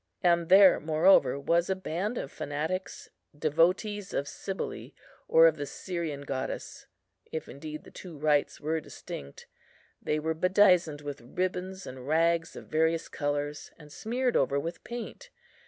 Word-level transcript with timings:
And 0.23 0.49
there, 0.49 0.79
moreover, 0.79 1.39
was 1.39 1.69
a 1.69 1.75
band 1.75 2.17
of 2.17 2.31
fanatics, 2.31 3.11
devotees 3.37 4.15
of 4.15 4.27
Cybele 4.27 4.93
or 5.27 5.45
of 5.45 5.57
the 5.57 5.67
Syrian 5.67 6.21
goddess, 6.21 6.87
if 7.31 7.47
indeed 7.47 7.83
the 7.83 7.91
two 7.91 8.17
rites 8.17 8.59
were 8.59 8.81
distinct. 8.81 9.45
They 10.01 10.17
were 10.17 10.33
bedizened 10.33 11.01
with 11.01 11.21
ribbons 11.21 11.85
and 11.85 12.07
rags 12.07 12.55
of 12.55 12.65
various 12.65 13.07
colours, 13.09 13.69
and 13.77 13.93
smeared 13.93 14.35
over 14.35 14.59
with 14.59 14.83
paint. 14.83 15.29